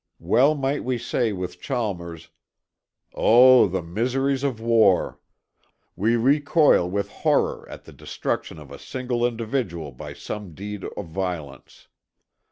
Well 0.17 0.55
might 0.55 0.83
we 0.83 0.97
say 0.97 1.31
with 1.31 1.61
Chalmers: 1.61 2.29
"O, 3.13 3.67
the 3.67 3.83
miseries 3.83 4.43
of 4.43 4.59
war! 4.59 5.19
We 5.95 6.15
recoil 6.15 6.89
with 6.89 7.11
horror 7.11 7.69
at 7.69 7.83
the 7.83 7.93
destruction 7.93 8.57
of 8.57 8.71
a 8.71 8.79
single 8.79 9.23
individual 9.23 9.91
by 9.91 10.13
some 10.13 10.55
deed 10.55 10.85
of 10.97 11.05
violence. 11.09 11.87